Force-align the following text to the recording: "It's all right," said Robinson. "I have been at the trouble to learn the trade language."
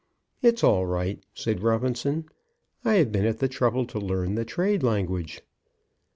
"It's 0.41 0.63
all 0.63 0.87
right," 0.87 1.23
said 1.35 1.61
Robinson. 1.61 2.25
"I 2.83 2.95
have 2.95 3.11
been 3.11 3.27
at 3.27 3.37
the 3.37 3.47
trouble 3.47 3.85
to 3.85 3.99
learn 3.99 4.33
the 4.33 4.43
trade 4.43 4.81
language." 4.81 5.43